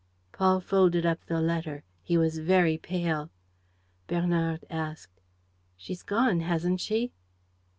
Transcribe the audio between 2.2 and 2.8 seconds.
very